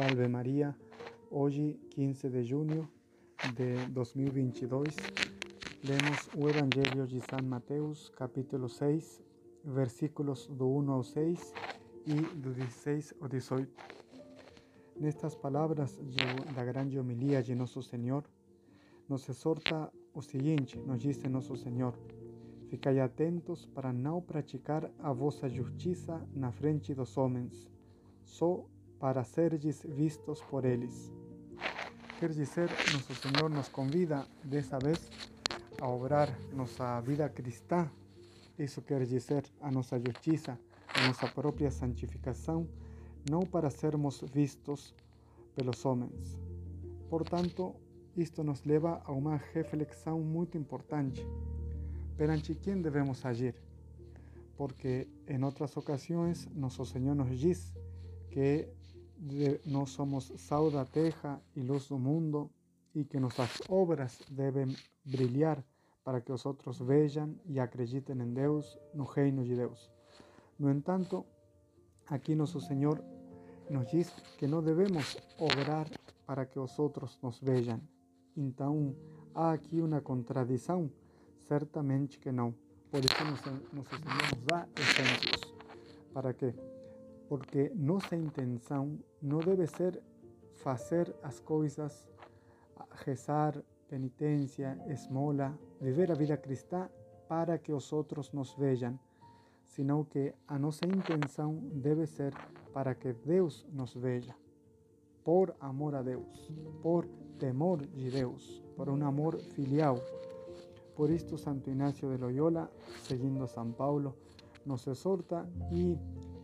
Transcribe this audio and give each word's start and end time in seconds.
Salve 0.00 0.26
Maria, 0.28 0.74
hoje 1.30 1.78
15 1.90 2.30
de 2.30 2.42
junho 2.42 2.88
de 3.54 3.86
2022, 3.92 4.96
lemos 5.84 6.26
o 6.34 6.48
Evangelho 6.48 7.06
de 7.06 7.20
São 7.20 7.46
Mateus, 7.46 8.08
capítulo 8.16 8.66
6, 8.66 9.22
versículos 9.62 10.46
do 10.46 10.70
1 10.70 10.90
ao 10.90 11.02
6 11.02 11.52
e 12.06 12.14
do 12.14 12.50
16 12.50 13.12
ao 13.20 13.28
18. 13.28 13.70
Nestas 14.98 15.34
palavras 15.34 15.98
da 16.54 16.64
grande 16.64 16.98
homilia 16.98 17.42
de 17.42 17.54
Nosso 17.54 17.82
Senhor, 17.82 18.24
nos 19.06 19.28
exorta 19.28 19.92
o 20.14 20.22
seguinte, 20.22 20.78
nos 20.78 20.98
diz 21.02 21.22
Nosso 21.24 21.54
Senhor, 21.58 21.94
Ficai 22.70 23.00
atentos 23.00 23.66
para 23.66 23.92
não 23.92 24.22
praticar 24.22 24.90
a 25.00 25.12
vossa 25.12 25.46
justiça 25.46 26.26
na 26.32 26.50
frente 26.50 26.94
dos 26.94 27.18
homens, 27.18 27.68
só 28.24 28.64
para 29.00 29.24
serdes 29.24 29.82
vistos 29.82 30.42
por 30.42 30.64
eles. 30.64 31.10
Quer 32.20 32.30
dizer, 32.30 32.68
nosso 32.92 33.14
Senhor 33.14 33.48
nos 33.48 33.68
convida 33.68 34.26
dessa 34.44 34.78
vez 34.78 35.10
a 35.80 35.88
obrar 35.88 36.28
nossa 36.52 37.00
vida 37.00 37.26
cristã. 37.30 37.90
Isso 38.58 38.82
quer 38.82 39.06
dizer 39.06 39.42
a 39.58 39.70
nossa 39.70 39.98
justiça, 39.98 40.58
a 40.94 41.06
nossa 41.06 41.26
própria 41.28 41.70
santificação, 41.70 42.68
não 43.28 43.40
para 43.40 43.70
sermos 43.70 44.20
vistos 44.32 44.94
pelos 45.54 45.82
homens. 45.86 46.38
Portanto, 47.08 47.74
isto 48.14 48.44
nos 48.44 48.62
leva 48.64 49.00
a 49.06 49.12
uma 49.12 49.36
reflexão 49.36 50.20
muito 50.20 50.58
importante. 50.58 51.26
Perante 52.18 52.54
quem 52.54 52.82
devemos 52.82 53.24
agir? 53.24 53.54
Porque 54.58 55.08
em 55.26 55.42
outras 55.42 55.74
ocasiões, 55.74 56.46
nosso 56.54 56.84
Senhor 56.84 57.14
nos 57.14 57.38
diz 57.38 57.72
que 58.30 58.68
no 59.66 59.86
somos 59.86 60.32
sal 60.36 60.72
da 60.72 60.84
terra 60.84 61.40
y 61.54 61.62
luz 61.62 61.88
del 61.88 61.98
mundo 61.98 62.50
y 62.94 63.04
que 63.04 63.20
nuestras 63.20 63.62
obras 63.68 64.18
deben 64.30 64.74
brillar 65.04 65.64
para 66.02 66.22
que 66.22 66.32
los 66.32 66.46
otros 66.46 66.84
vean 66.84 67.40
y 67.46 67.58
acrediten 67.58 68.20
en 68.20 68.34
Dios, 68.34 68.78
no 68.94 69.04
reino 69.04 69.42
de 69.42 69.54
Dios. 69.54 69.90
No 70.58 70.70
entanto, 70.70 71.26
aquí 72.06 72.34
nuestro 72.34 72.60
Señor 72.60 73.04
nos 73.68 73.90
dice 73.92 74.12
que 74.38 74.48
no 74.48 74.62
debemos 74.62 75.18
obrar 75.38 75.88
para 76.26 76.48
que 76.48 76.58
los 76.58 76.78
otros 76.80 77.18
nos 77.22 77.40
vean. 77.40 77.86
Entonces, 78.36 78.96
hay 79.34 79.54
aquí 79.54 79.80
una 79.80 80.00
contradicción, 80.00 80.92
Certamente 81.46 82.18
que 82.18 82.32
no. 82.32 82.54
Por 82.90 83.04
eso 83.04 83.24
nuestro 83.24 83.52
Señor 83.52 83.72
nos 83.74 84.46
da 84.46 84.68
ejemplos. 84.76 85.54
¿Para 86.12 86.32
que 86.32 86.54
porque 87.30 87.70
nossa 87.76 88.16
intenção 88.16 88.98
não 89.22 89.38
deve 89.38 89.64
ser 89.64 90.02
fazer 90.64 91.14
as 91.22 91.38
coisas, 91.38 92.08
rezar, 93.06 93.62
penitência, 93.88 94.76
esmola, 94.88 95.56
viver 95.80 96.10
a 96.10 96.14
vida 96.14 96.36
cristã 96.36 96.90
para 97.28 97.56
que 97.56 97.72
os 97.72 97.92
outros 97.92 98.32
nos 98.32 98.52
vejam, 98.54 98.98
senão 99.64 100.02
que 100.02 100.34
a 100.48 100.58
nossa 100.58 100.84
intenção 100.84 101.54
deve 101.72 102.04
ser 102.04 102.34
para 102.72 102.96
que 102.96 103.12
Deus 103.12 103.64
nos 103.72 103.94
veja, 103.94 104.34
por 105.22 105.54
amor 105.60 105.94
a 105.94 106.02
Deus, 106.02 106.50
por 106.82 107.06
temor 107.38 107.86
de 107.86 108.10
Deus, 108.10 108.60
por 108.74 108.88
um 108.88 109.06
amor 109.06 109.38
filial. 109.38 109.94
Por 110.96 111.08
isto, 111.08 111.38
Santo 111.38 111.70
Ignacio 111.70 112.10
de 112.10 112.16
Loyola, 112.16 112.68
seguindo 113.04 113.46
São 113.46 113.70
Paulo, 113.70 114.16
nos 114.66 114.84
exorta 114.88 115.48
e 115.70 115.96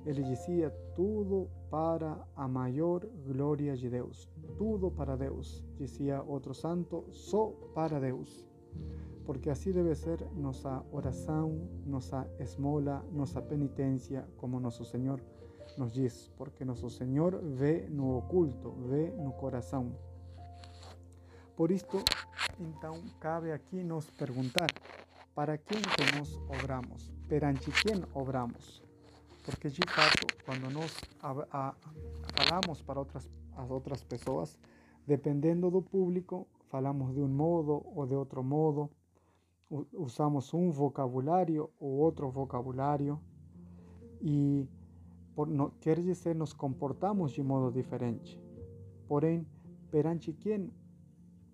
ele 0.06 0.22
dizia 0.22 0.70
tudo 0.94 1.50
para 1.68 2.16
a 2.36 2.46
maior 2.46 3.04
glória 3.26 3.76
de 3.76 3.90
Deus, 3.90 4.28
tudo 4.56 4.88
para 4.88 5.16
Deus, 5.16 5.64
dizia 5.76 6.22
outro 6.22 6.54
santo, 6.54 7.04
só 7.10 7.48
para 7.74 7.98
Deus. 7.98 8.46
Porque 9.24 9.50
assim 9.50 9.72
deve 9.72 9.92
ser 9.96 10.24
nossa 10.36 10.84
oração, 10.92 11.68
nossa 11.84 12.24
esmola, 12.38 13.04
nossa 13.12 13.42
penitência, 13.42 14.24
como 14.36 14.60
nosso 14.60 14.84
Senhor 14.84 15.20
nos 15.76 15.92
diz, 15.92 16.30
porque 16.36 16.64
nosso 16.64 16.88
Senhor 16.88 17.42
vê 17.42 17.88
no 17.90 18.18
oculto, 18.18 18.70
vê 18.88 19.10
no 19.10 19.32
coração. 19.32 19.92
Por 21.56 21.72
isto, 21.72 22.04
então, 22.60 23.02
cabe 23.18 23.50
aqui 23.50 23.82
nos 23.82 24.08
perguntar: 24.10 24.68
para 25.34 25.58
quem 25.58 25.82
que 25.82 26.16
nós 26.16 26.36
obramos? 26.48 27.12
Perante 27.28 27.72
quem 27.82 28.04
obramos? 28.14 28.85
Porque 29.46 29.68
de 29.68 29.80
fato, 29.88 30.26
quando 30.44 30.68
nós 30.72 30.92
falamos 32.34 32.82
para 32.82 32.98
outras, 32.98 33.30
as 33.56 33.70
outras 33.70 34.02
pessoas, 34.02 34.58
dependendo 35.06 35.70
do 35.70 35.80
público, 35.80 36.48
falamos 36.68 37.14
de 37.14 37.22
um 37.22 37.28
modo 37.28 37.80
ou 37.94 38.04
de 38.06 38.14
outro 38.14 38.42
modo, 38.42 38.90
usamos 39.92 40.52
um 40.52 40.70
vocabulário 40.70 41.70
ou 41.78 41.92
outro 41.92 42.28
vocabulário, 42.28 43.20
e 44.20 44.66
por, 45.34 45.46
no, 45.46 45.70
quer 45.80 45.98
nos 46.34 46.52
comportamos 46.52 47.30
de 47.30 47.42
modo 47.42 47.72
diferente. 47.72 48.40
Porém, 49.06 49.46
perante 49.92 50.32
quem 50.32 50.72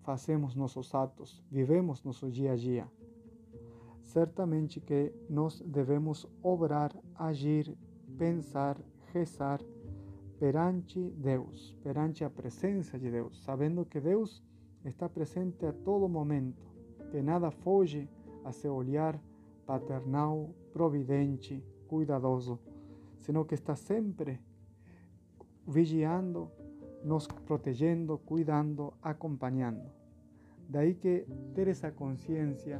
fazemos 0.01 0.55
nossos 0.55 0.95
atos, 0.95 1.43
vivemos 1.51 2.03
nosso 2.03 2.31
dia 2.31 2.53
a 2.53 2.55
dia. 2.55 2.87
Certamente 4.13 4.79
que 4.79 5.11
nós 5.27 5.59
devemos 5.65 6.29
obrar, 6.43 6.95
agir, 7.15 7.75
pensar, 8.15 8.79
rezar 9.11 9.59
perante 10.39 10.99
Deus, 11.17 11.75
perante 11.81 12.23
a 12.23 12.29
presença 12.29 12.99
de 12.99 13.09
Deus, 13.09 13.43
sabendo 13.43 13.85
que 13.85 13.99
Deus 13.99 14.43
está 14.85 15.09
presente 15.09 15.65
a 15.65 15.73
todo 15.73 16.07
momento, 16.07 16.61
que 17.09 17.23
nada 17.23 17.49
foge 17.49 18.07
a 18.45 18.51
seu 18.51 18.75
olhar 18.75 19.19
paternal, 19.65 20.53
providente, 20.71 21.63
cuidadoso, 21.87 22.59
sino 23.17 23.47
que 23.47 23.55
está 23.55 23.75
sempre 23.75 24.39
vigiando, 25.65 26.51
nos 27.03 27.27
protegendo, 27.27 28.19
cuidando, 28.19 28.93
acompañando. 29.01 29.89
De 30.69 30.77
ahí 30.77 30.93
que 30.93 31.25
ter 31.55 31.67
esa 31.67 31.93
conciencia 31.93 32.79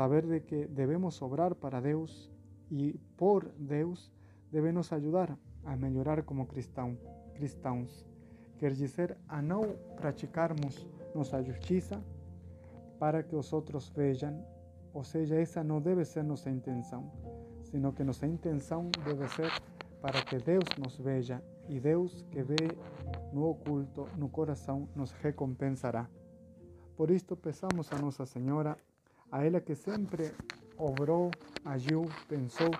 saber 0.00 0.24
de 0.26 0.40
que 0.40 0.66
debemos 0.66 1.20
obrar 1.20 1.54
para 1.54 1.78
Deus 1.78 2.32
e 2.70 2.98
por 3.18 3.50
Deus 3.58 4.10
deve 4.50 4.72
nos 4.72 4.90
ajudar 4.94 5.36
a 5.62 5.76
melhorar 5.76 6.22
como 6.22 6.46
cristão, 6.46 6.96
cristãos. 7.34 8.08
Quer 8.58 8.72
dizer, 8.72 9.18
a 9.28 9.42
não 9.42 9.76
praticarmos 9.96 10.88
nossa 11.14 11.42
justiça 11.42 12.02
para 12.98 13.22
que 13.22 13.36
os 13.36 13.52
outros 13.52 13.90
vejam, 13.90 14.42
ou 14.94 15.04
seja, 15.04 15.34
essa 15.34 15.62
não 15.62 15.82
deve 15.82 16.06
ser 16.06 16.24
nossa 16.24 16.48
intenção, 16.48 17.12
sino 17.62 17.92
que 17.92 18.02
nossa 18.02 18.26
intenção 18.26 18.90
deve 19.04 19.28
ser 19.28 19.52
para 20.00 20.22
que 20.22 20.38
Deus 20.38 20.64
nos 20.78 20.96
veja 20.96 21.44
e 21.68 21.78
Deus 21.78 22.24
que 22.30 22.42
vê 22.42 22.68
no 23.34 23.50
oculto, 23.50 24.08
no 24.16 24.30
coração, 24.30 24.88
nos 24.96 25.12
recompensará. 25.12 26.08
Por 26.96 27.10
isto, 27.10 27.36
peçamos 27.36 27.92
a 27.92 27.98
Nossa 27.98 28.24
Senhora 28.24 28.78
a 29.30 29.44
ela 29.44 29.60
que 29.60 29.74
sempre 29.74 30.32
obrou, 30.76 31.30
agiu, 31.64 32.06
pensou 32.28 32.70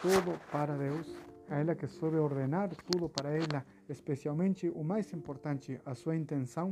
tudo 0.00 0.38
para 0.50 0.76
Deus, 0.76 1.14
a 1.48 1.58
ela 1.58 1.74
que 1.74 1.86
soube 1.86 2.16
ordenar 2.16 2.70
tudo 2.90 3.08
para 3.08 3.30
ela, 3.30 3.64
especialmente 3.88 4.68
o 4.68 4.84
mais 4.84 5.12
importante, 5.12 5.80
a 5.84 5.94
sua 5.94 6.16
intenção, 6.16 6.70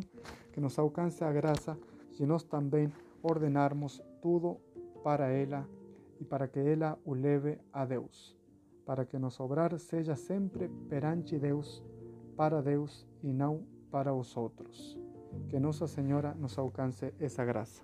que 0.52 0.60
nos 0.60 0.78
alcance 0.78 1.24
a 1.24 1.32
graça 1.32 1.76
se 2.12 2.24
nós 2.24 2.44
também 2.44 2.92
ordenarmos 3.22 4.02
tudo 4.22 4.56
para 5.02 5.28
ela 5.28 5.68
e 6.20 6.24
para 6.24 6.48
que 6.48 6.60
ela 6.60 6.98
o 7.04 7.14
leve 7.14 7.58
a 7.72 7.84
Deus, 7.84 8.36
para 8.86 9.04
que 9.04 9.18
nos 9.18 9.38
obrar 9.40 9.78
seja 9.78 10.16
sempre 10.16 10.68
perante 10.88 11.38
Deus, 11.38 11.82
para 12.36 12.62
Deus 12.62 13.06
e 13.22 13.32
não 13.32 13.62
para 13.90 14.14
os 14.14 14.36
outros. 14.36 14.98
Que 15.48 15.58
Nossa 15.58 15.86
Senhora 15.86 16.34
nos 16.34 16.56
alcance 16.56 17.12
essa 17.20 17.44
graça. 17.44 17.82